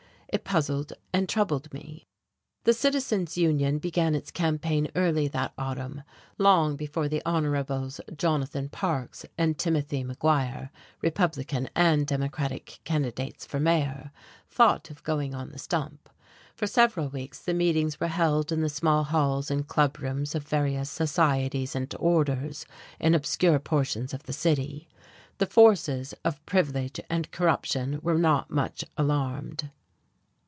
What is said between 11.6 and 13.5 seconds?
and Democratic candidates